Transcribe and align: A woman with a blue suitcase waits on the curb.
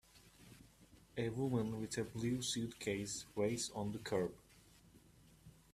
A 1.15 1.29
woman 1.29 1.79
with 1.79 1.95
a 1.99 2.03
blue 2.03 2.41
suitcase 2.41 3.27
waits 3.35 3.69
on 3.75 3.91
the 3.91 3.99
curb. 3.99 4.33